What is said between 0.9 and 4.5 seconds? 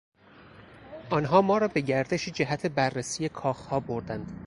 آنها ما را به گردشی جهت بررسی کاخها بردند.